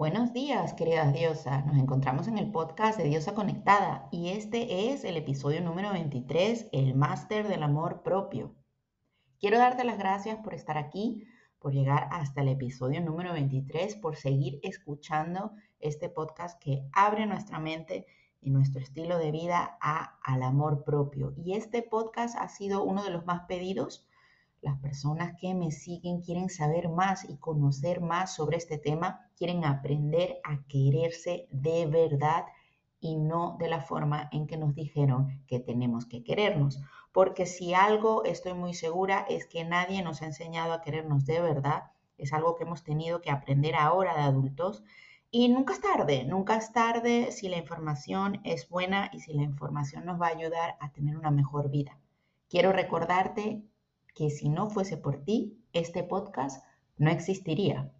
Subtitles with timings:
[0.00, 1.66] Buenos días, queridas diosas.
[1.66, 6.70] Nos encontramos en el podcast de Diosa Conectada y este es el episodio número 23,
[6.72, 8.56] el máster del amor propio.
[9.38, 11.26] Quiero darte las gracias por estar aquí,
[11.58, 17.58] por llegar hasta el episodio número 23, por seguir escuchando este podcast que abre nuestra
[17.58, 18.06] mente
[18.40, 21.34] y nuestro estilo de vida a, al amor propio.
[21.36, 24.06] Y este podcast ha sido uno de los más pedidos
[24.62, 29.64] las personas que me siguen quieren saber más y conocer más sobre este tema, quieren
[29.64, 32.44] aprender a quererse de verdad
[33.00, 36.80] y no de la forma en que nos dijeron que tenemos que querernos.
[37.12, 41.40] Porque si algo estoy muy segura es que nadie nos ha enseñado a querernos de
[41.40, 41.84] verdad,
[42.18, 44.84] es algo que hemos tenido que aprender ahora de adultos.
[45.30, 49.42] Y nunca es tarde, nunca es tarde si la información es buena y si la
[49.42, 51.98] información nos va a ayudar a tener una mejor vida.
[52.48, 53.62] Quiero recordarte
[54.14, 56.64] que si no fuese por ti, este podcast
[56.96, 57.92] no existiría.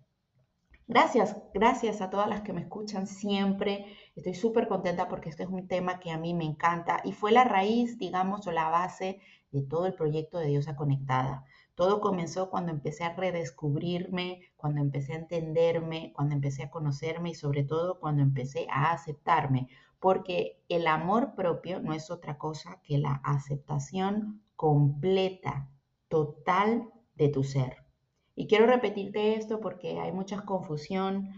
[0.87, 3.87] Gracias, gracias a todas las que me escuchan siempre.
[4.17, 7.31] Estoy súper contenta porque este es un tema que a mí me encanta y fue
[7.31, 9.21] la raíz, digamos, o la base
[9.53, 11.45] de todo el proyecto de Diosa Conectada.
[11.77, 17.35] Todo comenzó cuando empecé a redescubrirme, cuando empecé a entenderme, cuando empecé a conocerme y
[17.35, 19.69] sobre todo cuando empecé a aceptarme,
[20.01, 25.71] porque el amor propio no es otra cosa que la aceptación completa
[26.11, 27.79] total de tu ser.
[28.35, 31.31] Y quiero repetirte esto porque hay mucha confusión,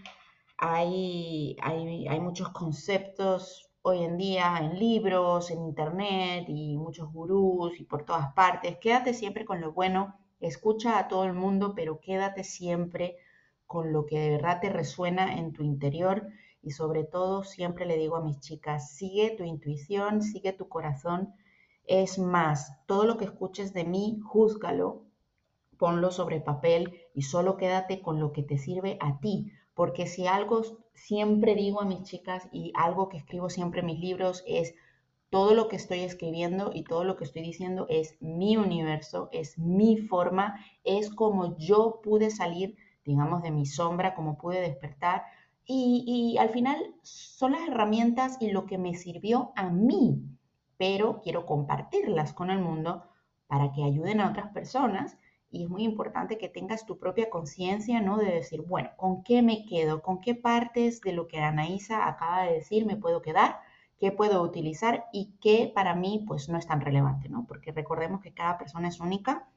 [0.59, 7.79] hay, hay, hay muchos conceptos hoy en día en libros, en internet y muchos gurús
[7.79, 8.79] y por todas partes.
[8.79, 13.17] Quédate siempre con lo bueno, escucha a todo el mundo, pero quédate siempre
[13.67, 16.29] con lo que de verdad te resuena en tu interior
[16.63, 21.35] y sobre todo siempre le digo a mis chicas, sigue tu intuición, sigue tu corazón
[21.87, 25.03] es más, todo lo que escuches de mí, júzgalo,
[25.79, 29.51] ponlo sobre papel y solo quédate con lo que te sirve a ti.
[29.75, 30.63] Porque si algo
[30.95, 34.75] siempre digo a mis chicas y algo que escribo siempre en mis libros es
[35.31, 39.59] todo lo que estoy escribiendo y todo lo que estoy diciendo es mi universo, es
[39.59, 45.25] mi forma, es como yo pude salir, digamos, de mi sombra, como pude despertar.
[45.65, 50.23] Y, y al final son las herramientas y lo que me sirvió a mí
[50.83, 53.05] pero quiero compartirlas con el mundo
[53.47, 55.17] para que ayuden a otras personas
[55.49, 58.19] y es muy importante que tengas tu propia conciencia, ¿no?
[58.19, 60.03] De decir, bueno, ¿con qué me quedo?
[60.03, 63.61] ¿Con qué partes de lo que Anaísa acaba de decir me puedo quedar?
[63.97, 65.05] ¿Qué puedo utilizar?
[65.13, 67.47] Y qué para mí, pues, no es tan relevante, ¿no?
[67.47, 69.49] Porque recordemos que cada persona es única.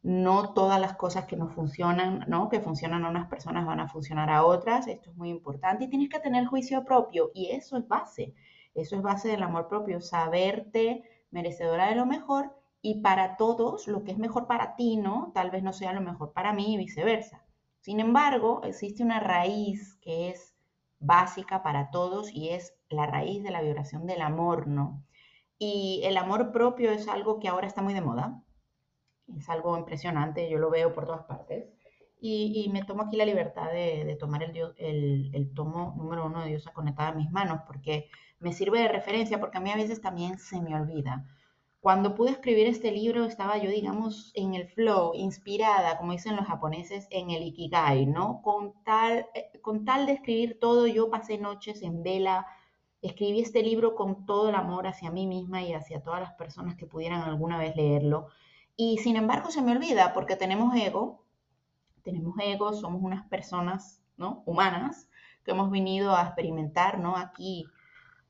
[0.00, 2.48] No todas las cosas que nos funcionan, ¿no?
[2.48, 4.86] Que funcionan a unas personas van a funcionar a otras.
[4.86, 8.32] Esto es muy importante y tienes que tener juicio propio y eso es base.
[8.76, 14.04] Eso es base del amor propio, saberte merecedora de lo mejor y para todos lo
[14.04, 15.32] que es mejor para ti, ¿no?
[15.34, 17.44] Tal vez no sea lo mejor para mí y viceversa.
[17.80, 20.54] Sin embargo, existe una raíz que es
[20.98, 25.02] básica para todos y es la raíz de la vibración del amor, ¿no?
[25.58, 28.42] Y el amor propio es algo que ahora está muy de moda.
[29.36, 31.66] Es algo impresionante, yo lo veo por todas partes.
[32.20, 36.48] Y, me tomo aquí la libertad de, tomar el, el, el, tomo número uno de
[36.48, 40.00] Diosa conectada en mis manos, porque me sirve de referencia porque a mí a veces
[40.00, 41.24] también se me olvida.
[41.80, 46.46] Cuando pude escribir este libro estaba yo, digamos, en el flow, inspirada, como dicen los
[46.46, 48.42] japoneses, en el ikigai, ¿no?
[48.42, 52.46] Con tal, eh, con tal de escribir todo, yo pasé noches en vela,
[53.02, 56.74] escribí este libro con todo el amor hacia mí misma y hacia todas las personas
[56.74, 58.28] que pudieran alguna vez leerlo.
[58.76, 61.24] Y sin embargo se me olvida porque tenemos ego,
[62.02, 64.42] tenemos ego, somos unas personas, ¿no?
[64.44, 65.08] Humanas
[65.44, 67.16] que hemos venido a experimentar, ¿no?
[67.16, 67.66] Aquí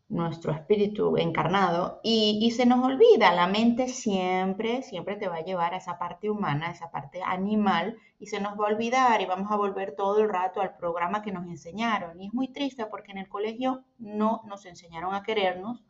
[0.08, 5.74] nuestro espíritu encarnado y, se nos olvida, la mente siempre, siempre te va a llevar
[5.74, 9.26] a esa parte humana, a esa parte animal y se nos va a olvidar y
[9.26, 12.20] vamos a volver todo el rato al programa que nos enseñaron.
[12.20, 15.82] Y es muy triste porque en el colegio no nos enseñaron a querernos,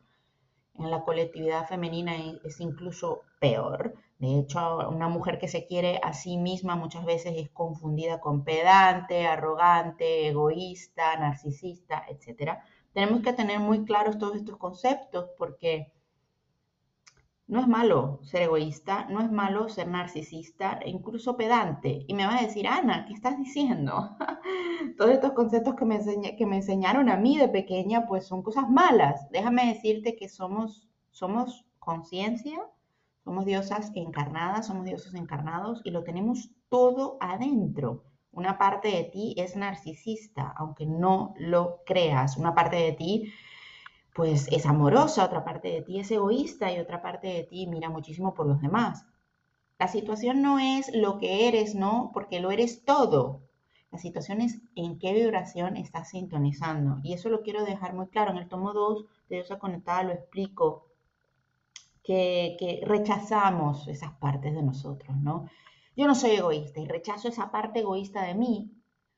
[0.79, 2.13] en la colectividad femenina
[2.43, 3.95] es incluso peor.
[4.19, 8.43] De hecho, una mujer que se quiere a sí misma muchas veces es confundida con
[8.43, 12.63] pedante, arrogante, egoísta, narcisista, etcétera
[12.97, 15.93] tenemos que tener muy claros todos estos conceptos porque
[17.45, 22.05] no es malo ser egoísta, no es malo ser narcisista, e incluso pedante.
[22.07, 24.17] Y me va a decir, Ana, ¿qué estás diciendo?
[24.97, 25.99] todos estos conceptos que me,
[26.35, 29.29] que me enseñaron a mí de pequeña, pues son cosas malas.
[29.29, 32.57] Déjame decirte que somos, somos conciencia,
[33.23, 38.06] somos diosas encarnadas, somos dioses encarnados y lo tenemos todo adentro.
[38.37, 42.37] Una parte de ti es narcisista, aunque no lo creas.
[42.37, 43.33] Una parte de ti,
[44.13, 47.89] pues, es amorosa, otra parte de ti es egoísta y otra parte de ti mira
[47.89, 49.07] muchísimo por los demás.
[49.79, 52.11] La situación no es lo que eres, ¿no?
[52.13, 53.41] Porque lo eres todo.
[53.89, 56.99] La situación es en qué vibración estás sintonizando.
[57.01, 58.29] Y eso lo quiero dejar muy claro.
[58.29, 60.85] En el tomo 2 de Diosa Conectada lo explico,
[62.03, 65.49] que, que rechazamos esas partes de nosotros, ¿no?
[65.97, 68.71] Yo no soy egoísta y rechazo esa parte egoísta de mí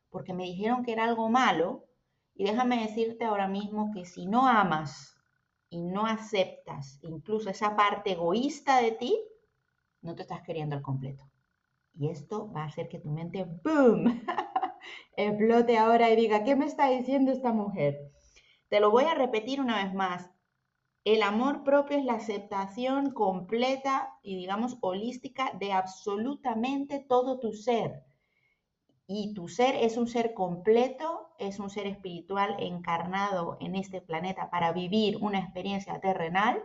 [0.10, 1.84] porque me dijeron que era algo malo.
[2.36, 5.14] Y déjame decirte ahora mismo que si no amas
[5.70, 9.22] y no aceptas incluso esa parte egoísta de ti,
[10.02, 11.30] no te estás queriendo al completo.
[11.96, 14.24] Y esto va a hacer que tu mente, ¡boom!,
[15.18, 18.10] explote ahora y diga, ¿qué me está diciendo esta mujer?
[18.70, 20.32] Te lo voy a repetir una vez más.
[21.06, 28.04] El amor propio es la aceptación completa y digamos holística de absolutamente todo tu ser.
[29.08, 34.50] Y tu ser es un ser completo, es un ser espiritual encarnado en este planeta
[34.52, 36.62] para vivir una experiencia terrenal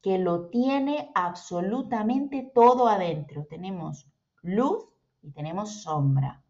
[0.00, 3.46] que lo tiene absolutamente todo adentro.
[3.50, 4.06] Tenemos
[4.42, 4.84] luz
[5.22, 6.42] y tenemos sombra.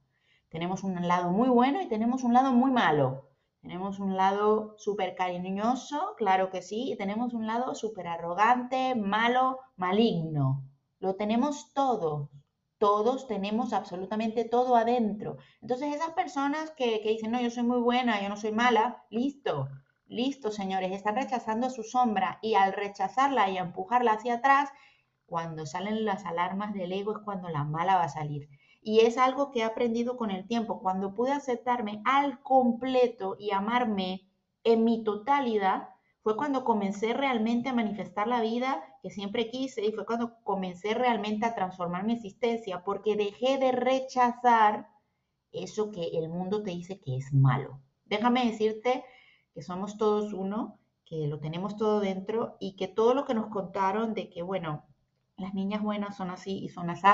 [0.49, 3.32] Tenemos un lado muy bueno y tenemos un lado muy malo.
[3.63, 9.61] Tenemos un lado súper cariñoso, claro que sí, y tenemos un lado súper arrogante, malo,
[9.77, 10.65] maligno.
[10.99, 12.31] Lo tenemos todo.
[12.79, 15.37] Todos tenemos absolutamente todo adentro.
[15.61, 19.05] Entonces esas personas que, que dicen, no, yo soy muy buena, yo no soy mala,
[19.11, 19.69] listo,
[20.07, 24.71] listo, señores, están rechazando su sombra y al rechazarla y empujarla hacia atrás,
[25.25, 28.49] cuando salen las alarmas del ego es cuando la mala va a salir.
[28.83, 30.81] Y es algo que he aprendido con el tiempo.
[30.81, 34.29] Cuando pude aceptarme al completo y amarme
[34.65, 35.89] en mi totalidad,
[36.23, 40.95] fue cuando comencé realmente a manifestar la vida que siempre quise y fue cuando comencé
[40.95, 44.89] realmente a transformar mi existencia porque dejé de rechazar
[45.51, 47.81] eso que el mundo te dice que es malo.
[48.05, 49.05] Déjame decirte
[49.53, 53.49] que somos todos uno, que lo tenemos todo dentro y que todo lo que nos
[53.49, 54.85] contaron de que, bueno,
[55.37, 57.09] las niñas buenas son así y son así,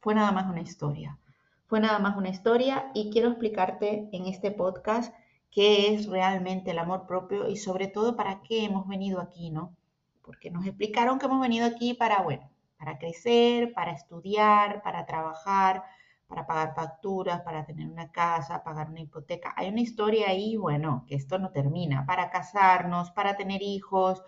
[0.00, 1.18] fue nada más una historia.
[1.66, 5.14] Fue nada más una historia y quiero explicarte en este podcast
[5.50, 9.76] qué es realmente el amor propio y sobre todo para qué hemos venido aquí, ¿no?
[10.22, 15.84] Porque nos explicaron que hemos venido aquí para, bueno, para crecer, para estudiar, para trabajar,
[16.28, 19.54] para pagar facturas, para tener una casa, pagar una hipoteca.
[19.56, 24.22] Hay una historia ahí, bueno, que esto no termina, para casarnos, para tener hijos,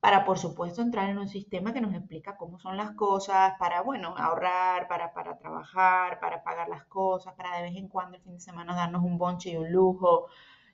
[0.00, 3.82] para, por supuesto, entrar en un sistema que nos explica cómo son las cosas, para,
[3.82, 8.22] bueno, ahorrar, para, para trabajar, para pagar las cosas, para de vez en cuando el
[8.22, 10.26] fin de semana darnos un bonche y un lujo,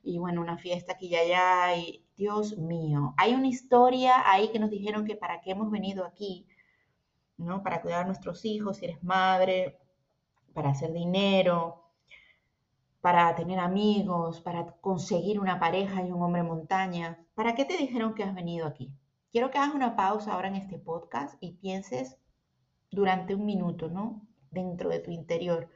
[0.02, 4.58] y bueno, una fiesta aquí y allá, y Dios mío, hay una historia ahí que
[4.58, 6.46] nos dijeron que para qué hemos venido aquí,
[7.38, 7.62] ¿no?
[7.62, 9.78] Para cuidar a nuestros hijos, si eres madre,
[10.52, 11.84] para hacer dinero,
[13.00, 17.18] para tener amigos, para conseguir una pareja y un hombre montaña.
[17.34, 18.94] ¿Para qué te dijeron que has venido aquí?
[19.34, 22.16] Quiero que hagas una pausa ahora en este podcast y pienses
[22.92, 24.22] durante un minuto, ¿no?
[24.52, 25.68] Dentro de tu interior.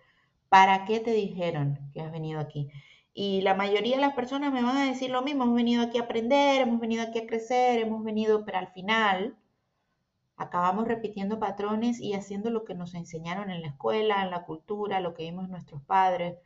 [0.49, 2.71] ¿Para qué te dijeron que has venido aquí?
[3.15, 5.99] Y la mayoría de las personas me van a decir lo mismo, hemos venido aquí
[5.99, 9.37] a aprender, hemos venido aquí a crecer, hemos venido, pero al final
[10.37, 15.01] acabamos repitiendo patrones y haciendo lo que nos enseñaron en la escuela, en la cultura,
[15.01, 16.37] lo que vimos nuestros padres.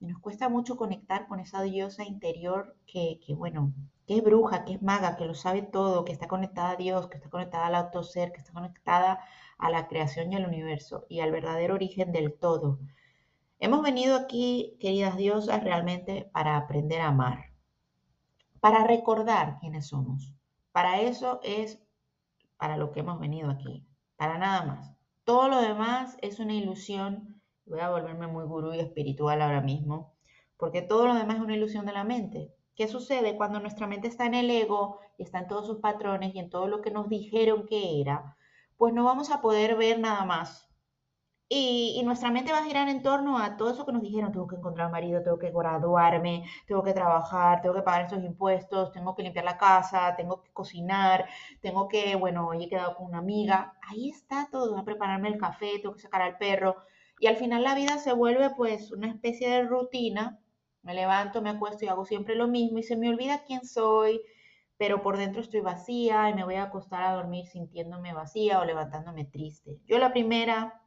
[0.00, 3.72] Y nos cuesta mucho conectar con esa diosa interior que, que bueno,
[4.08, 7.08] que es bruja, que es maga, que lo sabe todo, que está conectada a Dios,
[7.08, 9.20] que está conectada al autoser, que está conectada
[9.58, 12.78] a la creación y al universo y al verdadero origen del todo.
[13.58, 17.52] Hemos venido aquí, queridas diosas, realmente para aprender a amar,
[18.60, 20.34] para recordar quiénes somos.
[20.72, 21.78] Para eso es
[22.56, 23.86] para lo que hemos venido aquí,
[24.16, 24.94] para nada más.
[25.24, 27.42] Todo lo demás es una ilusión.
[27.66, 30.14] Voy a volverme muy gurú y espiritual ahora mismo,
[30.56, 32.54] porque todo lo demás es una ilusión de la mente.
[32.78, 36.32] ¿Qué sucede cuando nuestra mente está en el ego y está en todos sus patrones
[36.32, 38.36] y en todo lo que nos dijeron que era?
[38.76, 40.70] Pues no vamos a poder ver nada más.
[41.48, 44.30] Y, nuestra mente va a girar en torno a todo eso que nos dijeron.
[44.30, 48.22] Tengo que encontrar un marido, tengo que graduarme, tengo que trabajar, tengo que pagar estos
[48.22, 51.26] impuestos, tengo que limpiar la casa, tengo que cocinar,
[51.60, 53.74] tengo que, bueno, hoy he quedado con una amiga.
[53.82, 56.76] Ahí está todo, a prepararme el café, tengo que sacar al perro.
[57.18, 60.38] Y al final la vida se vuelve pues una especie de rutina
[60.88, 64.22] me levanto, me acuesto y hago siempre lo mismo y se me olvida quién soy,
[64.78, 68.64] pero por dentro estoy vacía y me voy a acostar a dormir sintiéndome vacía o
[68.64, 69.76] levantándome triste.
[69.86, 70.80] Yo la primera,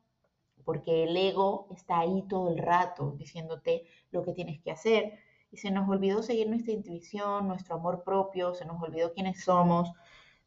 [0.65, 5.19] porque el ego está ahí todo el rato diciéndote lo que tienes que hacer
[5.51, 9.91] y se nos olvidó seguir nuestra intuición, nuestro amor propio, se nos olvidó quiénes somos,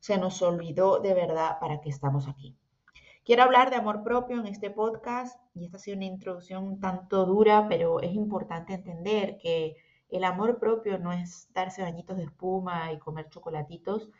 [0.00, 2.56] se nos olvidó de verdad para qué estamos aquí.
[3.24, 6.78] Quiero hablar de amor propio en este podcast y esta ha sido una introducción un
[6.78, 9.76] tanto dura, pero es importante entender que
[10.10, 14.10] el amor propio no es darse bañitos de espuma y comer chocolatitos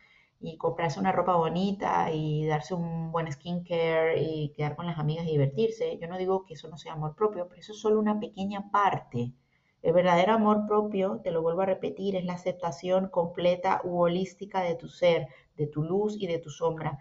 [0.41, 5.27] y comprarse una ropa bonita y darse un buen skincare y quedar con las amigas
[5.27, 5.99] y divertirse.
[5.99, 8.71] Yo no digo que eso no sea amor propio, pero eso es solo una pequeña
[8.71, 9.35] parte.
[9.83, 14.63] El verdadero amor propio, te lo vuelvo a repetir, es la aceptación completa u holística
[14.63, 17.01] de tu ser, de tu luz y de tu sombra.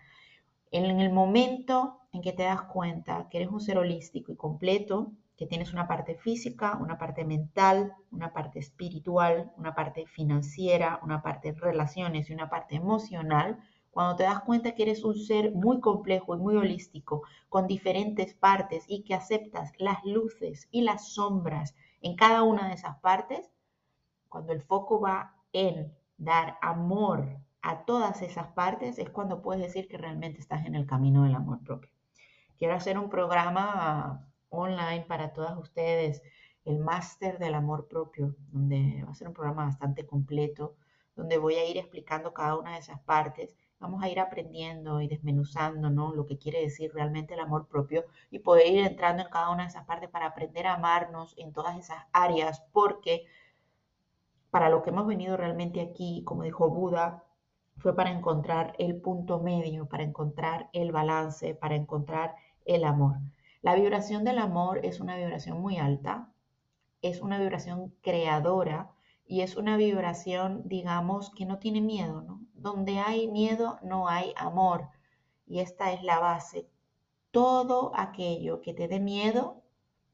[0.74, 5.12] En el momento en que te das cuenta que eres un ser holístico y completo,
[5.38, 11.22] que tienes una parte física, una parte mental, una parte espiritual, una parte financiera, una
[11.22, 13.60] parte de relaciones y una parte emocional,
[13.92, 18.34] cuando te das cuenta que eres un ser muy complejo y muy holístico, con diferentes
[18.34, 23.48] partes y que aceptas las luces y las sombras en cada una de esas partes,
[24.28, 29.88] cuando el foco va en dar amor a todas esas partes, es cuando puedes decir
[29.88, 31.90] que realmente estás en el camino del amor propio.
[32.58, 36.22] Quiero hacer un programa online para todas ustedes,
[36.66, 40.76] el máster del amor propio, donde va a ser un programa bastante completo,
[41.16, 43.56] donde voy a ir explicando cada una de esas partes.
[43.80, 46.14] Vamos a ir aprendiendo y desmenuzando ¿no?
[46.14, 49.64] lo que quiere decir realmente el amor propio y poder ir entrando en cada una
[49.64, 53.26] de esas partes para aprender a amarnos en todas esas áreas, porque
[54.52, 57.24] para lo que hemos venido realmente aquí, como dijo Buda,
[57.78, 63.18] fue para encontrar el punto medio, para encontrar el balance, para encontrar el amor.
[63.62, 66.32] La vibración del amor es una vibración muy alta,
[67.02, 68.92] es una vibración creadora
[69.26, 72.42] y es una vibración, digamos, que no tiene miedo, ¿no?
[72.54, 74.90] Donde hay miedo no hay amor
[75.48, 76.68] y esta es la base.
[77.32, 79.64] Todo aquello que te dé miedo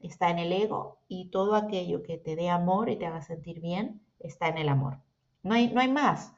[0.00, 3.60] está en el ego y todo aquello que te dé amor y te haga sentir
[3.60, 5.00] bien está en el amor.
[5.42, 6.34] No hay, no hay más,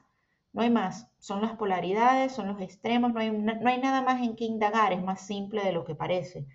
[0.53, 1.09] no hay más.
[1.19, 4.93] Son las polaridades, son los extremos, no hay, no hay nada más en que indagar,
[4.93, 6.47] es más simple de lo que parece.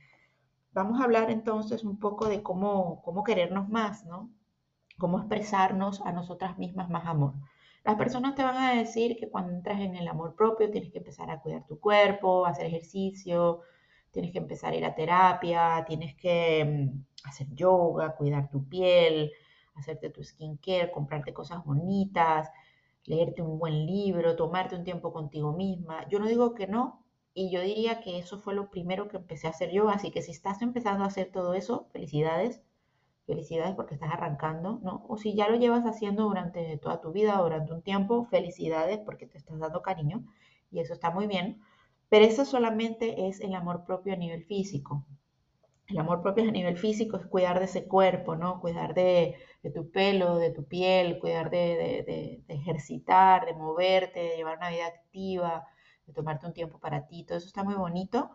[0.72, 4.30] Vamos a hablar entonces un poco de cómo, cómo querernos más, ¿no?
[4.98, 7.34] Cómo expresarnos a nosotras mismas más amor.
[7.84, 10.98] Las personas te van a decir que cuando entras en el amor propio tienes que
[10.98, 13.62] empezar a cuidar tu cuerpo, hacer ejercicio,
[14.10, 19.32] tienes que empezar a ir a terapia, tienes que mm, hacer yoga, cuidar tu piel,
[19.74, 22.50] hacerte tu skincare, comprarte cosas bonitas,
[23.08, 26.06] leerte un buen libro, tomarte un tiempo contigo misma.
[26.08, 29.46] Yo no digo que no, y yo diría que eso fue lo primero que empecé
[29.46, 29.88] a hacer yo.
[29.88, 32.60] Así que si estás empezando a hacer todo eso, felicidades.
[33.26, 35.04] Felicidades porque estás arrancando, ¿no?
[35.08, 39.26] O si ya lo llevas haciendo durante toda tu vida, durante un tiempo, felicidades porque
[39.26, 40.24] te estás dando cariño.
[40.70, 41.60] Y eso está muy bien.
[42.08, 45.04] Pero eso solamente es el amor propio a nivel físico.
[45.88, 48.60] El amor propio a nivel físico es cuidar de ese cuerpo, ¿no?
[48.60, 49.36] Cuidar de,
[49.74, 54.86] tu pelo, de tu piel, cuidar de, de, ejercitar, de moverte, de llevar una vida
[54.86, 55.66] activa,
[56.06, 58.30] de tomarte un tiempo para ti, todo eso está muy bonito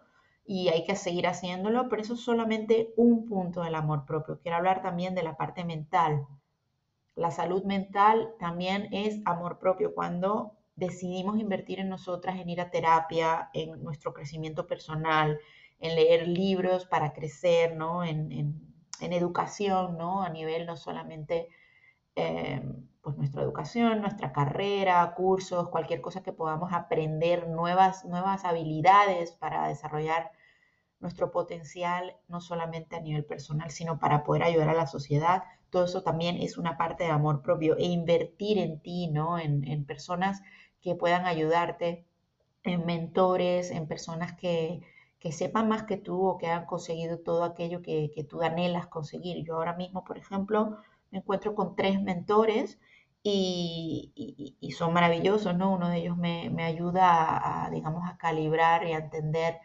[0.45, 4.39] y hay que seguir haciéndolo, pero eso es solamente un punto del amor propio.
[4.41, 6.25] Quiero hablar también de la parte mental.
[7.15, 12.71] La salud mental también es amor propio cuando decidimos invertir en nosotras, en ir a
[12.71, 15.39] terapia, en nuestro crecimiento personal,
[15.83, 18.03] en leer libros para crecer, ¿no?
[18.03, 18.31] En,
[19.01, 20.23] en educación, ¿no?
[20.23, 21.49] A nivel no solamente
[22.15, 29.31] Em, pues nuestra educación, nuestra carrera, cursos, cualquier cosa que podamos aprender, nuevas, nuevas habilidades
[29.33, 30.31] para desarrollar
[30.99, 35.43] nuestro potencial, no solamente a nivel personal, sino para poder ayudar a la sociedad.
[35.69, 39.39] Todo eso también es una parte de amor propio e invertir en ti, ¿no?
[39.39, 40.41] En, personas
[40.81, 42.05] que puedan ayudarte,
[42.63, 44.81] en mentores, en personas que,
[45.23, 49.45] que, sepan más que tú o que han conseguido todo aquello que, tú anhelas conseguir.
[49.45, 50.77] Yo ahora mismo, por ejemplo,
[51.11, 52.79] me encuentro con tres mentores
[53.23, 54.11] y,
[54.77, 55.73] son maravillosos, ¿no?
[55.73, 59.59] Uno de ellos me, ayuda a, digamos, a calibrar y a entender,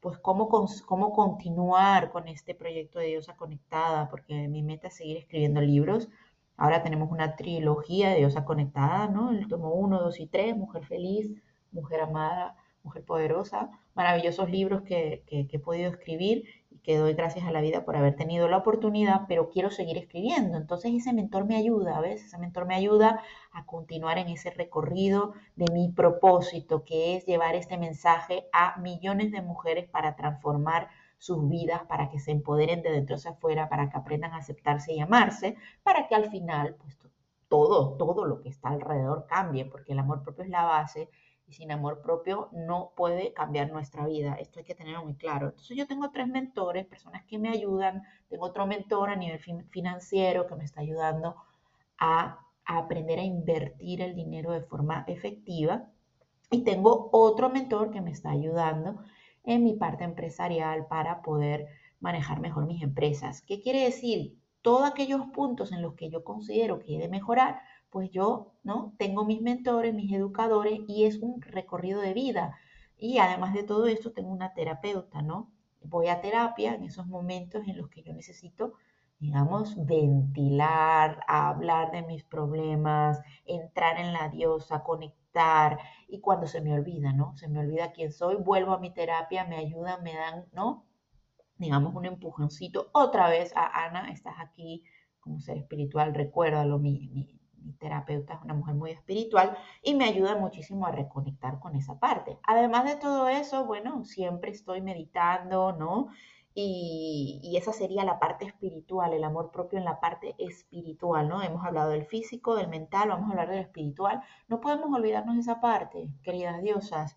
[0.00, 0.48] pues, cómo,
[0.86, 6.08] cómo continuar con este proyecto de Diosa Conectada, porque mi meta es seguir escribiendo libros.
[6.56, 9.30] Ahora tenemos una trilogía de Diosa Conectada, ¿no?
[9.30, 11.30] El tomo 1, 2 y 3, Mujer Feliz,
[11.72, 16.44] Mujer Amada, Mujer Poderosa, maravillosos libros que, que he podido escribir
[16.84, 20.58] que doy gracias a la vida por haber tenido la oportunidad, pero quiero seguir escribiendo.
[20.58, 22.22] Entonces ese mentor me ayuda, ¿ves?
[22.22, 23.22] Ese mentor me ayuda
[23.52, 29.32] a continuar en ese recorrido de mi propósito, que es llevar este mensaje a millones
[29.32, 33.88] de mujeres para transformar sus vidas, para que se empoderen de dentro hacia afuera, para
[33.88, 36.98] que aprendan a aceptarse y amarse, para que al final, pues
[37.48, 41.08] todo, todo lo que está alrededor cambie, porque el amor propio es la base
[41.46, 44.34] y sin amor propio no puede cambiar nuestra vida.
[44.34, 45.48] Esto hay que tenerlo muy claro.
[45.48, 48.02] Entonces yo tengo tres mentores, personas que me ayudan.
[48.28, 49.38] Tengo otro mentor a nivel
[49.70, 51.36] financiero que me está ayudando
[51.98, 55.90] a, aprender a invertir el dinero de forma efectiva.
[56.50, 59.02] Y tengo otro mentor que me está ayudando
[59.44, 61.66] en mi parte empresarial para poder
[62.00, 63.42] manejar mejor mis empresas.
[63.42, 64.38] ¿Qué quiere decir?
[64.64, 67.60] todos aquellos puntos en los que yo considero que he de mejorar,
[67.94, 68.92] pues yo, ¿no?
[68.98, 72.58] Tengo mis mentores, mis educadores y es un recorrido de vida.
[72.98, 75.52] Y además de todo esto, tengo una terapeuta, ¿no?
[75.80, 78.74] Voy a terapia en esos momentos en los que yo necesito
[79.20, 85.78] digamos, ventilar, hablar de mis problemas, entrar en la diosa, conectar.
[86.08, 87.36] Y cuando se me olvida, ¿no?
[87.36, 90.84] Se me olvida quién soy, vuelvo a mi terapia, me ayudan, me dan, ¿no?
[91.58, 92.90] Digamos, un empujoncito.
[92.92, 94.82] Otra vez a Ana, estás aquí
[95.20, 97.33] como ser espiritual, recuérdalo, mi, mi,
[97.64, 101.98] mi terapeuta es una mujer muy espiritual y me ayuda muchísimo a reconectar con esa
[101.98, 102.38] parte.
[102.46, 106.08] Además de todo eso, bueno, siempre estoy meditando, ¿no?
[106.56, 111.42] Y, esa sería la parte espiritual, el amor propio en la parte espiritual, ¿no?
[111.42, 114.22] Hemos hablado del físico, del mental, vamos a hablar del espiritual.
[114.48, 117.16] No podemos olvidarnos de esa parte, queridas diosas.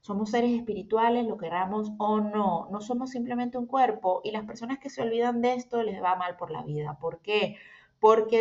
[0.00, 2.68] Somos seres espirituales, lo queramos o no.
[2.70, 6.14] No somos simplemente un cuerpo y las personas que se olvidan de esto les va
[6.14, 6.96] mal por la vida.
[7.00, 7.40] ¿Por qué?
[7.40, 7.56] Porque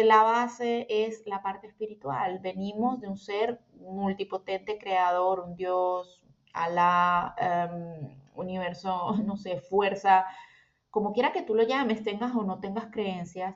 [0.03, 2.39] la base es la parte espiritual.
[2.39, 6.21] Venimos de un ser multipotente, creador, un Dios,
[6.53, 7.35] Alá,
[7.69, 10.25] um, universo, no sé, fuerza,
[10.95, 13.53] como quiera que tú lo llames, tengas o no tengas creencias,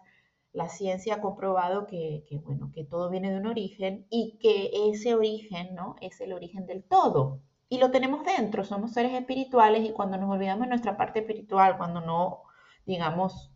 [0.52, 5.16] la ciencia ha comprobado que, bueno, que todo viene de un origen y que ese
[5.16, 5.96] origen, ¿no?
[6.02, 7.40] Es el origen del todo.
[7.70, 11.78] Y lo tenemos dentro, somos seres espirituales y cuando nos olvidamos de nuestra parte espiritual,
[11.78, 12.42] cuando no,
[12.86, 13.54] digamos,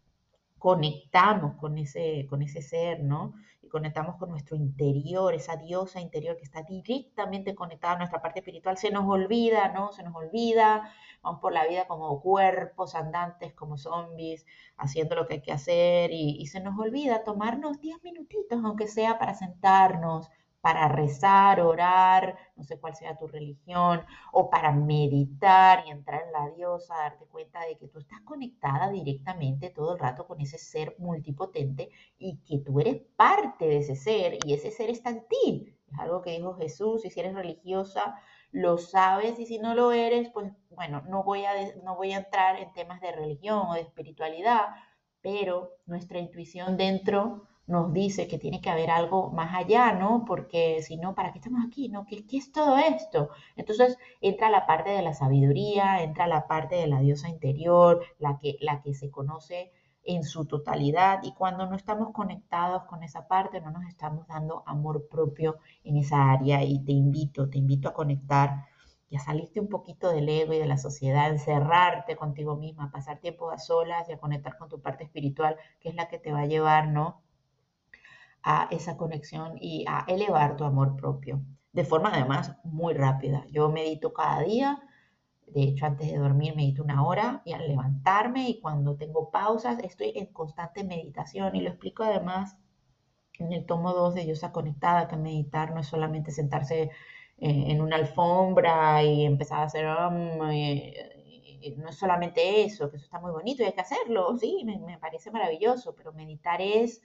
[0.63, 3.33] conectamos con ese, con ese ser, ¿no?
[3.69, 8.77] conectamos con nuestro interior, esa diosa interior que está directamente conectada a nuestra parte espiritual,
[8.77, 9.91] se nos olvida, ¿no?
[9.91, 10.89] Se nos olvida,
[11.21, 14.45] vamos por la vida como cuerpos andantes, como zombies,
[14.77, 18.87] haciendo lo que hay que hacer y, y se nos olvida tomarnos 10 minutitos, aunque
[18.87, 20.29] sea para sentarnos,
[20.63, 26.31] para rezar, orar, no sé cuál sea tu religión, o para meditar y entrar en
[26.31, 30.57] la diosa, darte cuenta de que tú estás conectada directamente todo el rato con ese
[30.57, 35.27] ser multipotente y que tú eres parte de ese ser y ese ser está en
[35.27, 35.75] ti.
[35.91, 38.15] Es algo que dijo Jesús si eres religiosa
[38.53, 41.51] lo sabes y si no lo eres, pues bueno, no voy a,
[41.83, 44.67] no voy a entrar en temas de religión o de espiritualidad,
[45.21, 50.25] pero nuestra intuición dentro nos dice que tiene que haber algo más allá, ¿no?
[50.25, 51.89] Porque si no, ¿para qué estamos aquí?
[51.89, 52.05] ¿No?
[52.05, 53.29] ¿Qué, ¿Qué, es todo esto?
[53.55, 58.37] Entonces entra la parte de la sabiduría, entra la parte de la diosa interior, la
[58.39, 59.71] que, la que se conoce
[60.05, 64.63] en su totalidad y cuando no estamos conectados con esa parte, no nos estamos dando
[64.65, 68.65] amor propio en esa área y te invito, te invito a conectar
[69.09, 73.19] y a salirte un poquito del ego y de la sociedad, encerrarte contigo misma, pasar
[73.19, 76.31] tiempo a solas y a conectar con tu parte espiritual, que es la que te
[76.31, 77.22] va a llevar, ¿no?
[78.43, 81.41] A esa conexión y a elevar tu amor propio.
[81.71, 83.45] De forma además muy rápida.
[83.51, 84.81] Yo medito cada día.
[85.47, 89.79] De hecho, antes de dormir medito una hora y al levantarme y cuando tengo pausas
[89.79, 92.57] estoy en constante meditación y lo explico además
[93.39, 96.89] en el tomo 2 de Diosa Conectada, que meditar no es solamente sentarse eh,
[97.39, 100.37] en una alfombra y empezar a hacer, um,
[101.77, 104.97] no es solamente eso, que eso está muy bonito y hay que hacerlo, sí, me
[104.99, 107.01] parece maravilloso, pero meditar es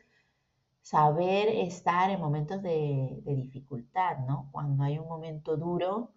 [0.89, 4.49] saber estar en momentos de, dificultad, ¿no?
[4.53, 6.15] Cuando hay un momento duro,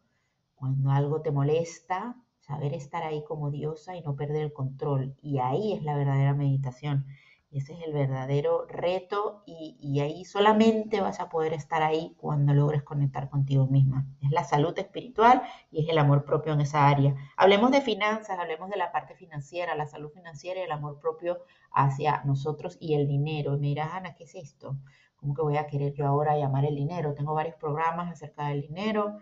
[0.55, 5.13] cuando algo te molesta, saber estar ahí como diosa y no perder el control.
[5.21, 7.05] Y ahí es la verdadera meditación.
[7.51, 12.81] Ese es el verdadero reto y, ahí solamente vas a poder estar ahí cuando logres
[12.81, 14.07] conectar contigo misma.
[14.21, 17.13] Es la salud espiritual y es el amor propio en esa área.
[17.35, 21.39] Hablemos de finanzas, hablemos de la parte financiera, la salud financiera y el amor propio
[21.73, 23.57] hacia nosotros y el dinero.
[23.57, 24.77] Y me Ana, ¿qué es esto?
[25.17, 27.13] ¿Cómo que voy a querer yo ahora llamar el dinero?
[27.13, 29.19] Tengo varios programas acerca del dinero.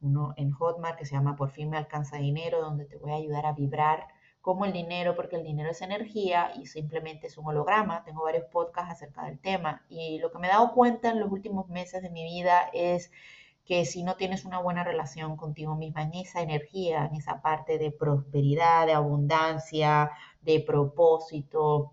[0.00, 3.16] Uno en Hotmart que se llama Por fin me alcanza dinero, donde te voy a
[3.16, 4.06] ayudar a vibrar
[4.42, 8.04] como el dinero, porque el dinero es energía y simplemente es un holograma.
[8.04, 11.30] Tengo varios podcasts acerca del tema y lo que me he dado cuenta en los
[11.30, 13.12] últimos meses de mi vida es
[13.64, 17.78] que si no tienes una buena relación contigo misma en esa energía, en esa parte
[17.78, 21.92] de prosperidad, de abundancia, de propósito,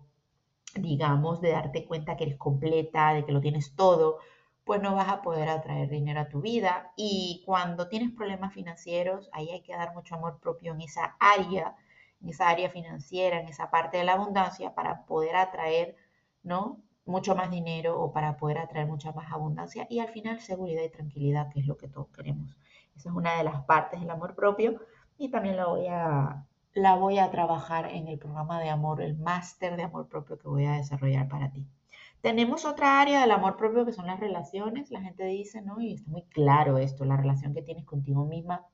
[0.74, 4.18] digamos, de darte cuenta que eres completa, de que lo tienes todo,
[4.64, 6.92] pues no vas a poder atraer dinero a tu vida.
[6.96, 11.76] Y cuando tienes problemas financieros, ahí hay que dar mucho amor propio en esa área
[12.22, 15.96] en esa área financiera, en esa parte de la abundancia, para poder atraer,
[16.42, 16.82] ¿no?
[17.06, 20.90] Mucho más dinero o para poder atraer mucha más abundancia y al final seguridad y
[20.90, 22.56] tranquilidad, que es lo que todos queremos.
[22.96, 24.80] Esa es una de las partes del amor propio
[25.18, 29.16] y también la voy a, la voy a trabajar en el programa de amor, el
[29.16, 31.66] máster de amor propio que voy a desarrollar para ti.
[32.20, 34.90] Tenemos otra área del amor propio que son las relaciones.
[34.90, 35.80] La gente dice, ¿no?
[35.80, 38.66] Y está muy claro esto, la relación que tienes contigo misma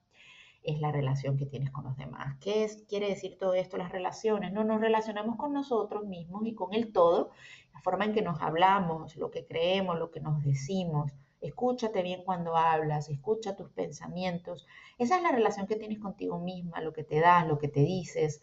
[0.67, 2.37] es la relación que tienes con los demás.
[2.41, 3.77] ¿Qué es, quiere decir todo esto?
[3.77, 4.53] Las relaciones.
[4.53, 7.31] No nos relacionamos con nosotros mismos y con el todo,
[7.73, 11.13] la forma en que nos hablamos, lo que creemos, lo que nos decimos.
[11.41, 14.67] Escúchate bien cuando hablas, escucha tus pensamientos.
[14.99, 17.81] Esa es la relación que tienes contigo misma, lo que te das, lo que te
[17.81, 18.43] dices,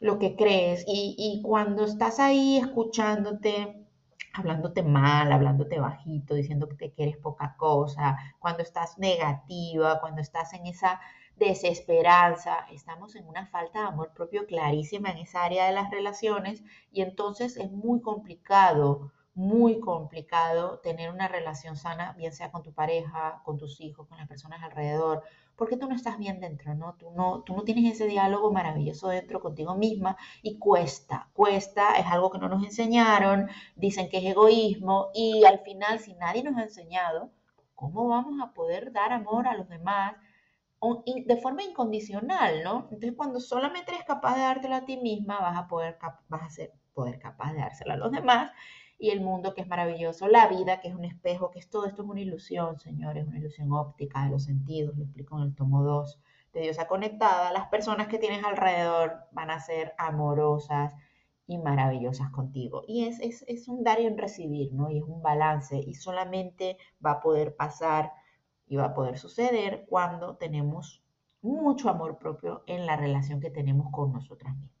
[0.00, 0.84] lo que crees.
[0.88, 3.86] Y, y cuando estás ahí escuchándote,
[4.32, 10.66] hablándote mal, hablándote bajito, diciéndote que eres poca cosa, cuando estás negativa, cuando estás en
[10.66, 11.00] esa
[11.36, 16.62] desesperanza, estamos en una falta de amor propio clarísima en esa área de las relaciones
[16.90, 22.72] y entonces es muy complicado, muy complicado tener una relación sana, bien sea con tu
[22.72, 25.22] pareja, con tus hijos, con las personas alrededor,
[25.56, 26.94] porque tú no estás bien dentro, ¿no?
[26.94, 32.06] Tú no, tú no tienes ese diálogo maravilloso dentro contigo misma y cuesta, cuesta, es
[32.06, 36.56] algo que no nos enseñaron, dicen que es egoísmo y al final si nadie nos
[36.56, 37.30] ha enseñado,
[37.74, 40.14] ¿cómo vamos a poder dar amor a los demás?
[40.80, 42.88] De forma incondicional, ¿no?
[42.90, 46.50] Entonces, cuando solamente eres capaz de dártelo a ti misma, vas a poder, vas a
[46.50, 48.52] ser poder capaz de dárselo a los demás
[48.98, 51.86] y el mundo que es maravilloso, la vida que es un espejo, que es todo
[51.86, 55.54] esto es una ilusión, señores, una ilusión óptica de los sentidos, lo explico en el
[55.54, 56.18] tomo 2
[56.54, 60.94] de Diosa Conectada, las personas que tienes alrededor van a ser amorosas
[61.46, 62.82] y maravillosas contigo.
[62.86, 64.90] Y es, es, es un dar y un recibir, ¿no?
[64.90, 68.12] Y es un balance y solamente va a poder pasar
[68.66, 71.02] y va a poder suceder cuando tenemos
[71.42, 74.76] mucho amor propio en la relación que tenemos con nosotras mismas.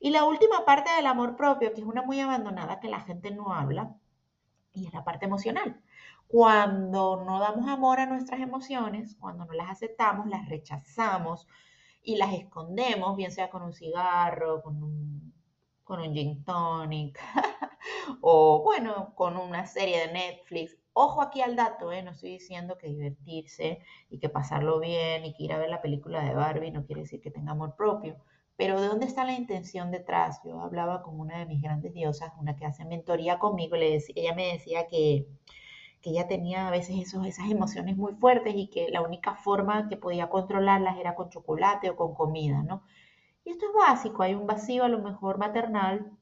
[0.00, 3.30] Y la última parte del amor propio, que es una muy abandonada que la gente
[3.30, 3.94] no habla,
[4.72, 5.80] y es la parte emocional.
[6.26, 11.46] Cuando no damos amor a nuestras emociones, cuando no las aceptamos, las rechazamos
[12.02, 15.34] y las escondemos, bien sea con un cigarro, con un,
[15.84, 17.20] con un gin tonic,
[18.20, 20.79] o bueno, con una serie de Netflix.
[20.92, 22.02] Ojo aquí al dato, ¿eh?
[22.02, 25.82] no estoy diciendo que divertirse y que pasarlo bien y que ir a ver la
[25.82, 28.16] película de Barbie no quiere decir que tenga amor propio.
[28.56, 30.40] Pero ¿de dónde está la intención detrás?
[30.44, 34.14] Yo hablaba con una de mis grandes diosas, una que hace mentoría conmigo, le decía,
[34.16, 35.26] ella me decía que,
[36.02, 39.88] que ella tenía a veces esos, esas emociones muy fuertes y que la única forma
[39.88, 42.82] que podía controlarlas era con chocolate o con comida, ¿no?
[43.44, 46.12] Y esto es básico, hay un vacío a lo mejor maternal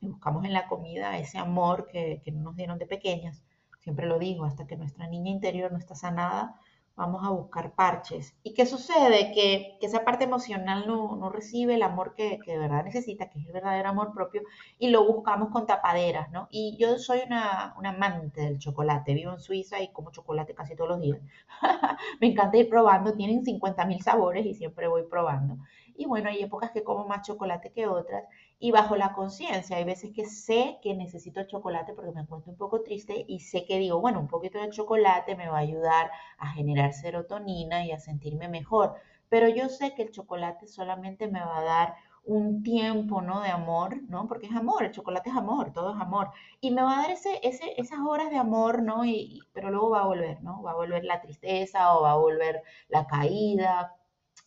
[0.00, 3.42] y buscamos en la comida ese amor que, que no nos dieron de pequeñas.
[3.82, 6.60] Siempre lo digo, hasta que nuestra niña interior no está sanada,
[6.94, 8.36] vamos a buscar parches.
[8.42, 9.32] ¿Y qué sucede?
[9.32, 13.52] Que, esa parte emocional no, recibe el amor que, de verdad necesita, que es el
[13.52, 14.42] verdadero amor propio,
[14.78, 16.48] y lo buscamos con tapaderas, ¿no?
[16.50, 20.76] Y yo soy una, una amante del chocolate, vivo en Suiza y como chocolate casi
[20.76, 21.20] todos los días.
[22.20, 25.58] Me encanta ir probando, tienen 50 mil sabores y siempre voy probando.
[25.96, 28.24] Y bueno, hay épocas que como más chocolate que otras
[28.62, 29.76] y bajo la conciencia.
[29.76, 33.64] Hay veces que sé que necesito chocolate porque me encuentro un poco triste y sé
[33.66, 37.90] que digo, bueno, un poquito de chocolate me va a ayudar a generar serotonina y
[37.90, 38.94] a sentirme mejor.
[39.28, 41.94] Pero yo sé que el chocolate solamente me va a dar
[42.24, 43.40] un tiempo, ¿no?
[43.40, 44.28] De amor, ¿no?
[44.28, 46.30] Porque es amor, el chocolate es amor, todo es amor.
[46.60, 49.04] Y me va a dar ese, ese, esas horas de amor, ¿no?
[49.04, 50.62] Y, pero luego va a volver, ¿no?
[50.62, 53.96] Va a volver la tristeza o va a volver la caída,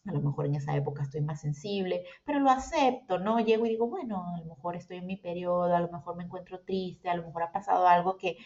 [0.08, 3.40] a lo mejor en esa época estoy más sensible, pero lo acepto, ¿no?
[3.40, 6.24] Llego y digo, bueno, a lo mejor estoy en mi periodo, a lo mejor me
[6.24, 8.38] encuentro triste, a lo mejor ha pasado algo que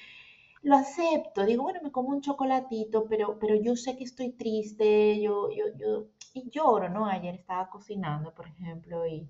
[0.62, 5.22] lo acepto, digo, bueno, me como un chocolatito, pero, pero yo sé que estoy triste,
[5.22, 7.06] yo, yo, yo, y lloro, ¿no?
[7.08, 9.30] Ayer estaba cocinando, por ejemplo, y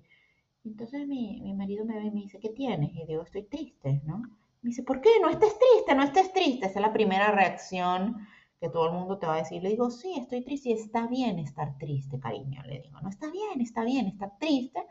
[0.64, 2.94] entonces mi, mi marido me ve y me dice, ¿qué tienes?
[2.94, 4.18] Y digo, estoy triste, ¿no?
[4.62, 5.10] Me dice, ¿por qué?
[5.22, 6.66] No estés triste, no estés triste.
[6.66, 8.26] Esa es la primera reacción
[8.60, 9.62] que todo el mundo te va a decir.
[9.62, 12.62] Le digo, sí, estoy triste y está bien estar triste, cariño.
[12.64, 14.84] Le digo, no está bien, está bien, está triste.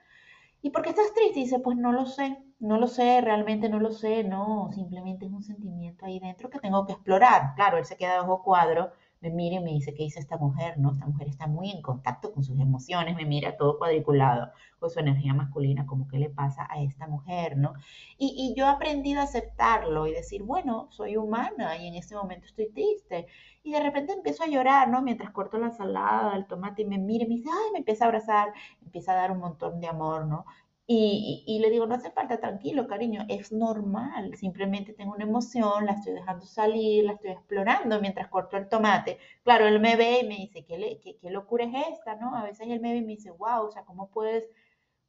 [0.62, 1.40] ¿Y por qué estás triste?
[1.40, 5.26] Y dice, pues no lo sé, no lo sé, realmente no lo sé, no, simplemente
[5.26, 7.56] es un sentimiento ahí dentro que tengo que explorar.
[7.56, 10.38] Claro, él se queda de ojo cuadro me mira y me dice, ¿qué dice esta
[10.38, 10.78] mujer?
[10.78, 14.90] No, esta mujer está muy en contacto con sus emociones, me mira todo cuadriculado con
[14.90, 17.74] su energía masculina, como qué le pasa a esta mujer, ¿no?
[18.18, 22.16] Y, y yo he aprendido a aceptarlo y decir, bueno, soy humana y en este
[22.16, 23.28] momento estoy triste.
[23.64, 25.02] Y de repente empiezo a llorar, ¿no?
[25.02, 28.06] Mientras corto la ensalada, el tomate y me mira y me dice, ay, me empieza
[28.06, 30.46] a abrazar, empieza a dar un montón de amor, ¿no?
[30.92, 35.92] Y, le digo, no hace falta, tranquilo, cariño, es normal, simplemente tengo una emoción, la
[35.92, 39.20] estoy dejando salir, la estoy explorando mientras corto el tomate.
[39.44, 42.16] Claro, él me ve y me dice, ¿qué, locura es esta?
[42.16, 42.36] ¿no?
[42.36, 44.50] A veces él me ve y me dice, wow, o sea, ¿cómo puedes,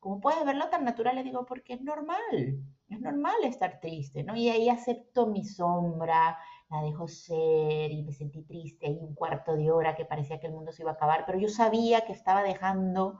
[0.01, 1.17] cómo puedes verlo tan natural?
[1.17, 4.37] Le digo, porque es normal, es normal estar triste, ¿no?
[4.37, 6.37] Y ahí acepto mi sombra,
[6.69, 10.49] la dejo ser y me sentí triste ahí un cuarto de hora que parecía que
[10.49, 13.19] el mundo se iba a acabar, pero yo sabía que estaba dejando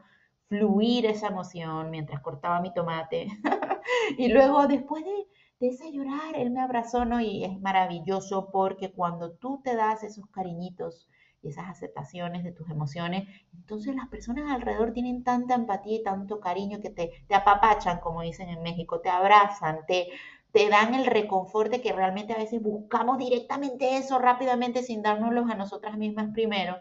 [0.51, 3.29] fluir esa emoción mientras cortaba mi tomate.
[4.19, 5.27] y luego, después de,
[5.61, 7.21] de ese llorar, él me abrazó, ¿no?
[7.21, 11.09] Y es maravilloso porque cuando tú te das esos cariñitos
[11.41, 16.41] y esas aceptaciones de tus emociones, entonces las personas alrededor tienen tanta empatía y tanto
[16.41, 20.09] cariño que te, te apapachan, como dicen en México, te abrazan, te,
[20.53, 25.55] te dan el reconforte que realmente a veces buscamos directamente eso rápidamente sin dárnoslos a
[25.55, 26.77] nosotras mismas primero.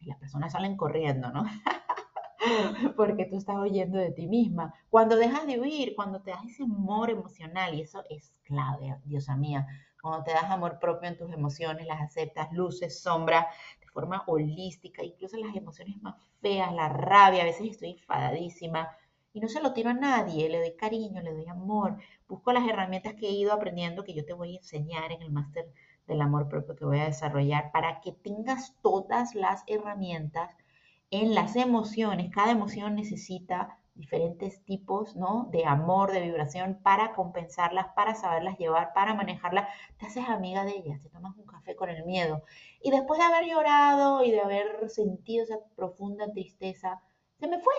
[0.00, 1.44] Y las personas salen corriendo, ¿no?
[2.96, 4.74] Porque tú estás oyendo de ti misma.
[4.90, 9.36] Cuando dejas de huir, cuando te das ese amor emocional, y eso es clave, diosa
[9.36, 9.66] mía,
[10.00, 13.46] cuando te das amor propio en tus emociones, las aceptas, luces, sombras,
[13.80, 18.88] de forma holística, incluso las emociones más feas, la rabia, a veces estoy enfadadísima,
[19.32, 21.98] y no se lo tiro a nadie, le doy cariño, le doy amor,
[22.28, 25.30] busco las herramientas que he ido aprendiendo que yo te voy a enseñar en el
[25.30, 25.66] máster
[26.06, 30.50] del amor propio que voy a desarrollar para que tengas todas las herramientas
[31.10, 32.30] en las emociones.
[32.32, 35.48] Cada emoción necesita diferentes tipos ¿no?
[35.50, 39.68] de amor, de vibración para compensarlas, para saberlas llevar, para manejarlas.
[39.98, 42.42] Te haces amiga de ellas, te tomas un café con el miedo.
[42.80, 47.02] Y después de haber llorado y de haber sentido esa profunda tristeza,
[47.40, 47.74] se me fue,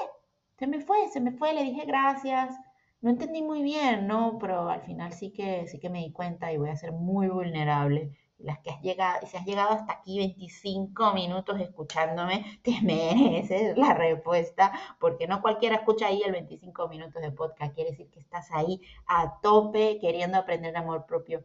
[0.57, 2.55] se me fue, se me fue, le dije gracias.
[3.01, 4.37] No entendí muy bien, ¿no?
[4.39, 7.29] Pero al final sí que, sí que me di cuenta y voy a ser muy
[7.29, 8.11] vulnerable.
[8.39, 13.93] Las que has llegado, si has llegado hasta aquí 25 minutos escuchándome, te mereces la
[13.93, 17.75] respuesta, porque no cualquiera escucha ahí el 25 minutos de podcast.
[17.75, 21.43] Quiere decir que estás ahí a tope queriendo aprender de amor propio.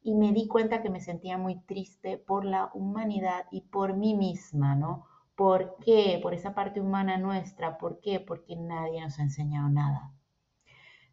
[0.00, 4.14] Y me di cuenta que me sentía muy triste por la humanidad y por mí
[4.14, 5.06] misma, ¿no?
[5.34, 6.20] ¿Por qué?
[6.22, 7.78] Por esa parte humana nuestra.
[7.78, 8.20] ¿Por qué?
[8.20, 10.12] Porque nadie nos ha enseñado nada.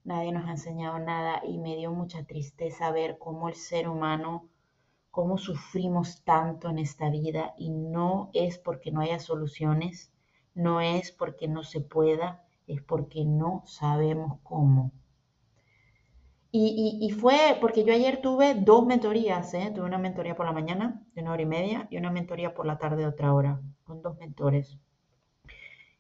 [0.04, 4.50] Nadie nos ha enseñado nada y me dio mucha tristeza ver cómo el ser humano,
[5.16, 10.12] cómo sufrimos tanto en esta vida y no es porque no haya soluciones,
[10.54, 14.92] no es porque no se pueda, es porque no sabemos cómo.
[16.52, 19.72] Y, fue porque yo ayer tuve dos mentorías, ¿eh?
[19.74, 22.66] tuve una mentoría por la mañana de una hora y media y una mentoría por
[22.66, 24.78] la tarde de otra hora, con dos mentores.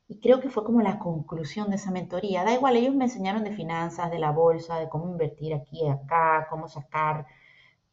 [0.09, 2.43] Y creo que fue como la conclusión de esa mentoría.
[2.43, 5.87] Da igual, ellos me enseñaron de finanzas, de la bolsa, de cómo invertir aquí y
[5.87, 7.25] acá, cómo sacar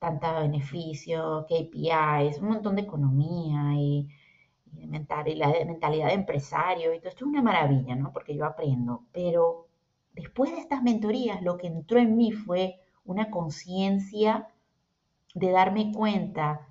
[0.02, 4.08] tanta beneficio, KPIs, un montón de economía y,
[4.72, 8.12] de mentalidad, de mentalidad de empresario y todo esto es una maravilla, ¿no?
[8.12, 9.68] Porque yo aprendo, pero
[10.12, 14.48] después de estas mentorías, lo que entró en mí fue una conciencia
[15.34, 16.66] de darme cuenta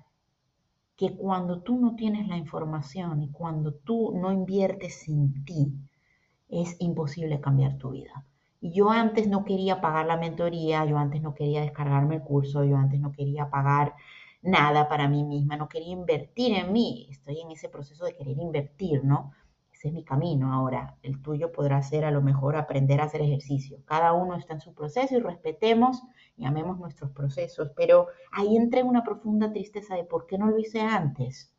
[0.96, 5.72] que cuando tú no tienes la información y cuando tú no inviertes en ti,
[6.48, 8.26] es imposible cambiar tu vida.
[8.62, 12.76] Yo antes no quería pagar la mentoría, yo antes no quería descargarme el curso, yo
[12.76, 13.94] antes no quería pagar
[14.40, 17.08] nada para mí misma, no quería invertir en mí.
[17.10, 19.32] Estoy en ese proceso de querer invertir, ¿no?
[19.88, 20.96] es mi camino ahora.
[21.02, 23.78] El tuyo podrá ser a lo mejor aprender a hacer ejercicio.
[23.84, 26.02] Cada uno está en su proceso y respetemos
[26.36, 27.70] y amemos nuestros procesos.
[27.76, 31.54] Pero ahí entré una profunda tristeza de por qué no lo hice antes.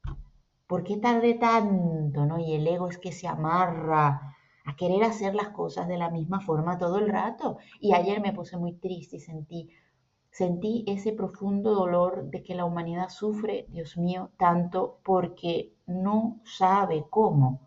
[0.67, 2.25] ¿Por qué tardé tanto?
[2.25, 2.39] ¿no?
[2.39, 4.35] Y el ego es que se amarra
[4.65, 7.57] a querer hacer las cosas de la misma forma todo el rato.
[7.79, 9.69] Y ayer me puse muy triste y sentí,
[10.31, 17.05] sentí ese profundo dolor de que la humanidad sufre, Dios mío, tanto porque no sabe
[17.09, 17.59] cómo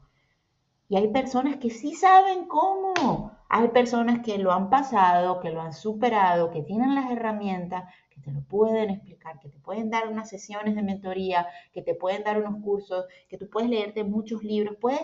[0.89, 3.33] y hay personas que sí saben cómo.
[3.49, 8.21] Hay personas que lo han pasado, que lo han superado, que tienen las herramientas, que
[8.21, 12.23] te lo pueden explicar, que te pueden dar unas sesiones de mentoría, que te pueden
[12.25, 15.01] dar unos cursos, que tú puedes leerte muchos libros, puedes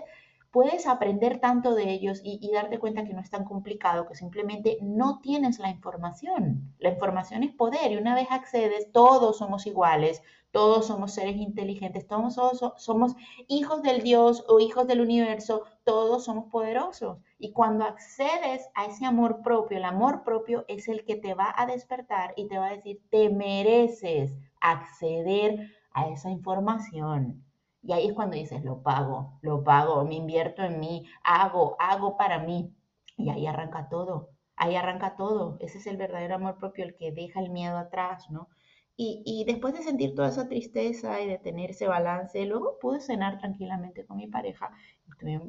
[0.53, 4.77] puedes aprender tanto de ellos y, darte cuenta que no es tan complicado, que simplemente
[4.83, 6.75] no tienes la información.
[6.79, 12.07] La información es poder y una vez accedes, todos somos iguales, todos somos seres inteligentes,
[12.07, 12.37] todos
[12.77, 13.17] somos
[13.49, 17.19] hijos del Dios o hijos del universo, todos somos poderosos.
[17.39, 21.55] Y cuando accedes a ese amor propio, el amor propio es el que te va
[21.57, 27.43] a despertar y te va a decir, te mereces acceder a esa información.
[27.83, 32.17] Y ahí es cuando dices, lo pago, lo pago, me invierto en mí, hago, hago
[32.17, 32.75] para mí.
[33.17, 35.57] Y ahí arranca todo, ahí arranca todo.
[35.61, 38.49] Ese es el verdadero amor propio, el que deja el miedo atrás, ¿no?
[38.97, 43.39] Y, después de sentir toda esa tristeza y de tener ese balance, luego pude cenar
[43.39, 44.71] tranquilamente con mi pareja.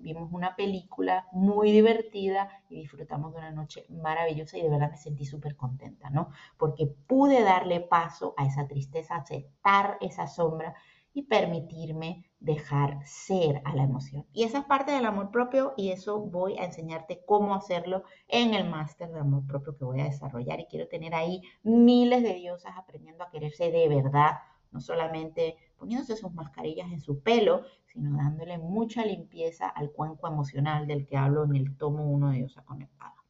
[0.02, 4.98] vimos una película muy divertida y disfrutamos de una noche maravillosa y de verdad me
[4.98, 6.30] sentí súper contenta, ¿no?
[6.58, 10.74] Porque pude darle paso a esa tristeza, aceptar esa sombra
[11.14, 14.26] y permitirme dejar ser a la emoción.
[14.34, 18.54] Y esa es parte del amor propio y eso voy a enseñarte cómo hacerlo en
[18.54, 22.34] el máster de amor propio que voy a desarrollar y quiero tener ahí miles de
[22.34, 24.40] diosas aprendiendo a quererse de verdad,
[24.72, 30.88] no solamente poniéndose sus mascarillas en su pelo, sino dándole mucha limpieza al cuenco emocional
[30.88, 33.23] del que hablo en el tomo 1 de Diosa Conectada.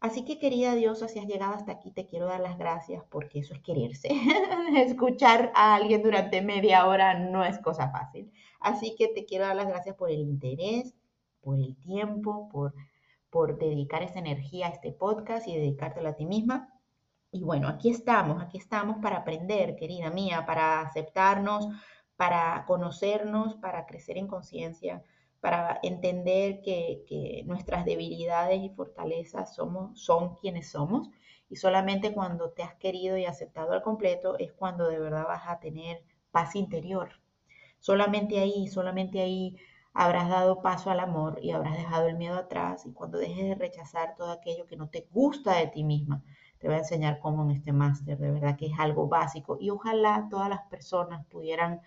[0.00, 3.40] Así que querida diosa, si has llegado hasta aquí, te quiero dar las gracias porque
[3.40, 4.08] eso es quererse.
[4.76, 8.32] Escuchar a alguien durante media hora no es cosa fácil.
[8.60, 10.94] Así que te quiero dar las gracias por el interés,
[11.42, 12.74] por el tiempo, por,
[13.28, 16.72] por dedicar esa energía a este podcast y dedicártelo a ti misma.
[17.30, 21.68] Y bueno, aquí estamos, aquí estamos para aprender, querida mía, para aceptarnos,
[22.16, 25.04] para conocernos, para crecer en conciencia,
[25.40, 31.10] para entender que, nuestras debilidades y fortalezas somos, son quienes somos
[31.48, 35.48] y solamente cuando te has querido y aceptado al completo es cuando de verdad vas
[35.48, 37.10] a tener paz interior.
[37.80, 39.56] Solamente ahí, solamente ahí
[39.92, 43.54] habrás dado paso al amor y habrás dejado el miedo atrás y cuando dejes de
[43.54, 46.22] rechazar todo aquello que no te gusta de ti misma,
[46.58, 49.70] te voy a enseñar cómo en este máster, de verdad que es algo básico y
[49.70, 51.80] ojalá todas las personas pudieran,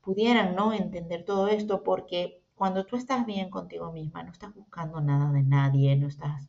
[0.00, 0.72] pudieran ¿no?
[0.72, 5.42] entender todo esto porque cuando tú estás bien contigo misma, no estás buscando nada de
[5.42, 6.48] nadie, no estás,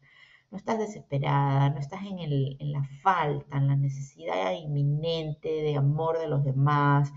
[0.51, 5.75] no estás desesperada, no estás en, el, en la falta, en la necesidad inminente de
[5.77, 7.11] amor de los demás.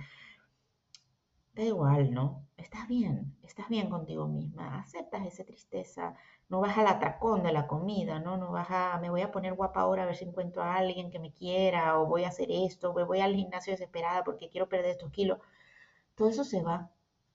[1.54, 2.46] Da igual, ¿no?
[2.56, 6.14] Estás bien, estás bien contigo misma, aceptas esa tristeza,
[6.48, 8.36] no vas al atracón de la comida, ¿no?
[8.36, 11.10] No vas a, me voy a poner guapa ahora a ver si encuentro a alguien
[11.10, 14.68] que me quiera, o voy a hacer esto, o voy al gimnasio desesperada porque quiero
[14.68, 15.38] perder estos kilos.
[16.16, 16.90] Todo eso se va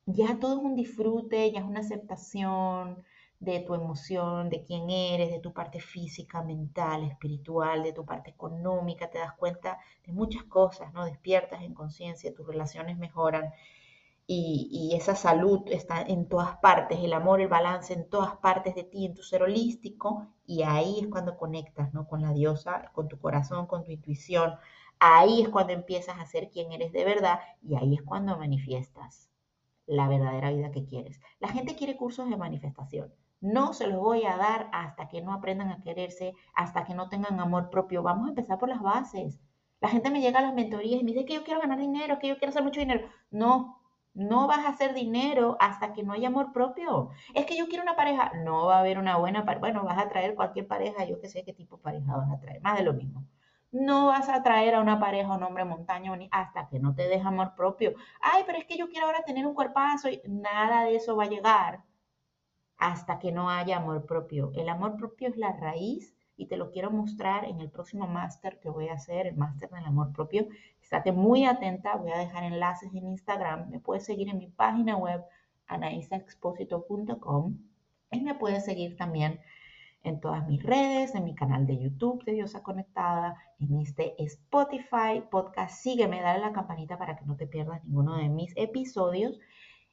[0.05, 3.03] ya todo es un disfrute, ya es una aceptación
[3.39, 8.31] de tu emoción, de quién eres, de tu parte física, mental, espiritual, de tu parte
[8.31, 11.05] económica, te das cuenta de muchas cosas, ¿no?
[11.05, 13.51] Despiertas en conciencia, tus relaciones mejoran
[14.27, 18.83] y, esa salud está en todas partes, el amor, el balance en todas partes de
[18.83, 22.07] ti, en tu ser holístico y ahí es cuando conectas, ¿no?
[22.07, 24.55] Con la diosa, con tu corazón, con tu intuición,
[24.99, 29.32] ahí es cuando empiezas a ser quien eres de verdad y ahí es cuando manifiestas
[29.85, 31.19] la verdadera vida que quieres.
[31.39, 33.13] La gente quiere cursos de manifestación.
[33.41, 37.09] No se los voy a dar hasta que no aprendan a quererse, hasta que no
[37.09, 38.01] tengan amor propio.
[38.01, 39.41] Vamos a empezar por las bases.
[39.81, 42.19] La gente me llega a las mentorías y me dice que yo quiero ganar dinero,
[42.19, 43.09] que yo quiero hacer mucho dinero.
[43.31, 43.81] No,
[44.13, 47.09] no vas a hacer dinero hasta que no haya amor propio.
[47.33, 48.31] Es que yo quiero una pareja.
[48.45, 49.59] No va a haber una buena pareja.
[49.59, 52.39] Bueno, vas a traer cualquier pareja, yo que sé qué tipo de pareja vas a
[52.39, 52.61] traer.
[52.61, 53.25] Más de lo mismo.
[53.73, 57.27] No vas a traer a una pareja un hombre montaña hasta que no te deje
[57.27, 57.95] amor propio.
[58.21, 61.23] Ay, pero es que yo quiero ahora tener un cuerpazo y nada de eso va
[61.23, 61.83] a llegar
[62.77, 64.51] hasta que no haya amor propio.
[64.53, 68.59] El amor propio es la raíz y te lo quiero mostrar en el próximo máster
[68.59, 70.47] que voy a hacer, el máster del amor propio.
[70.79, 73.71] Estate muy atenta, voy a dejar enlaces en Instagram.
[73.71, 75.23] Me puedes seguir en mi página web
[75.65, 77.57] anaisaexposito.com
[78.11, 79.39] y me puedes seguir también
[80.03, 85.23] en todas mis redes, en mi canal de YouTube de Diosa Conectada, en este Spotify
[85.31, 85.81] podcast.
[85.81, 89.39] Sígueme, dale la campanita para que no te pierdas ninguno de mis episodios.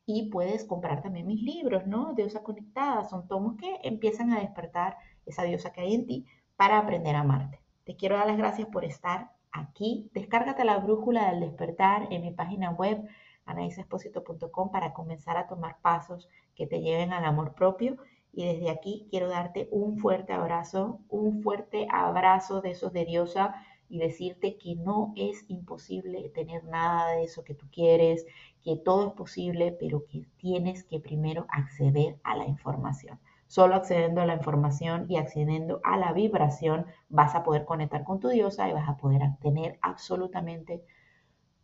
[0.07, 2.15] Y puedes comprar también mis libros, ¿no?
[2.15, 3.05] Diosa Conectada.
[3.05, 4.97] Son tomos que empiezan a despertar
[5.27, 7.61] esa diosa que hay en ti para aprender a amarte.
[7.85, 10.11] Te quiero dar las gracias por estar aquí.
[10.13, 13.07] Descárgate la brújula del despertar en mi página web
[13.47, 17.97] anaisesposito.com para comenzar a tomar pasos que te lleven al amor propio
[18.33, 23.55] y desde aquí quiero darte un fuerte abrazo, un fuerte abrazo de esos de diosa
[23.89, 28.25] y decirte que no es imposible tener nada de eso que tú quieres,
[28.63, 33.19] que todo es posible, pero que tienes que primero acceder a la información.
[33.49, 38.21] Solo accediendo a la información y accediendo a la vibración vas a poder conectar con
[38.21, 40.85] tu diosa y vas a poder tener absolutamente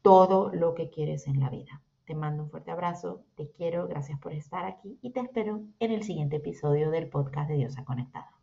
[0.03, 1.81] todo lo que quieres en la vida.
[2.07, 5.91] Te mando un fuerte abrazo, te quiero, gracias por estar aquí y te espero en
[5.91, 8.36] el siguiente episodio del podcast de Diosa Conectada.